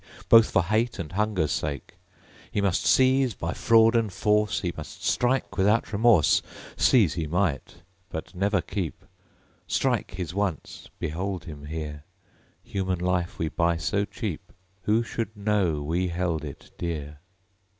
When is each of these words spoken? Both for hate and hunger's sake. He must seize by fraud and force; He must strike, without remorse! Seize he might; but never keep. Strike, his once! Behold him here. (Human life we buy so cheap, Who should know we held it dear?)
Both 0.29 0.49
for 0.49 0.63
hate 0.63 0.97
and 0.97 1.11
hunger's 1.11 1.51
sake. 1.51 1.93
He 2.51 2.59
must 2.59 2.87
seize 2.87 3.35
by 3.35 3.53
fraud 3.53 3.95
and 3.95 4.11
force; 4.11 4.61
He 4.61 4.73
must 4.75 5.05
strike, 5.05 5.57
without 5.59 5.93
remorse! 5.93 6.41
Seize 6.75 7.13
he 7.13 7.27
might; 7.27 7.75
but 8.09 8.33
never 8.33 8.61
keep. 8.61 9.05
Strike, 9.67 10.15
his 10.15 10.33
once! 10.33 10.89
Behold 10.97 11.43
him 11.43 11.65
here. 11.65 12.03
(Human 12.63 12.97
life 12.97 13.37
we 13.37 13.47
buy 13.47 13.77
so 13.77 14.03
cheap, 14.05 14.51
Who 14.85 15.03
should 15.03 15.37
know 15.37 15.83
we 15.83 16.07
held 16.07 16.43
it 16.43 16.71
dear?) 16.79 17.19